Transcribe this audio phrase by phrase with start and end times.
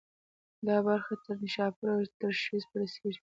[0.67, 3.19] دا برخه تر نیشاپور او ترشیز پورې رسېږي.